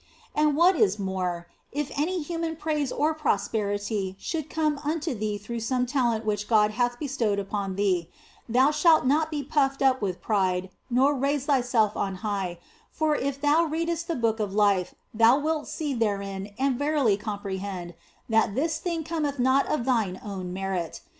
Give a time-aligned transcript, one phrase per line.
[0.33, 5.59] And what is more, if any human praise or prosperity should come unto thee through
[5.59, 8.09] some talent which God hath bestowed upon thee,
[8.49, 12.57] thou shalt not be puffed up with pride nor raise thyself on high,
[12.89, 17.93] for if thou readest the Book of Life thou wilt see therein and verily comprehend
[18.27, 21.01] that this thing cometh not of thine own merit.